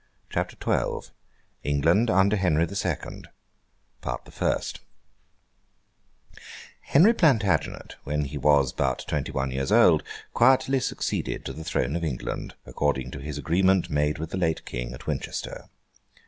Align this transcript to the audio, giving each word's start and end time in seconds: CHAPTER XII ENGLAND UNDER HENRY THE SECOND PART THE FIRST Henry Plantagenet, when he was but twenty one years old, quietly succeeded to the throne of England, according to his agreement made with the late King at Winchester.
CHAPTER 0.31 0.57
XII 0.59 1.11
ENGLAND 1.63 2.09
UNDER 2.09 2.35
HENRY 2.35 2.65
THE 2.65 2.75
SECOND 2.75 3.27
PART 4.01 4.25
THE 4.25 4.31
FIRST 4.31 4.79
Henry 6.81 7.13
Plantagenet, 7.13 7.97
when 8.03 8.25
he 8.25 8.35
was 8.39 8.73
but 8.73 9.05
twenty 9.07 9.31
one 9.31 9.51
years 9.51 9.71
old, 9.71 10.01
quietly 10.33 10.79
succeeded 10.79 11.45
to 11.45 11.53
the 11.53 11.63
throne 11.63 11.95
of 11.95 12.03
England, 12.03 12.55
according 12.65 13.11
to 13.11 13.19
his 13.19 13.37
agreement 13.37 13.91
made 13.91 14.17
with 14.17 14.31
the 14.31 14.37
late 14.39 14.65
King 14.65 14.91
at 14.95 15.05
Winchester. 15.05 15.69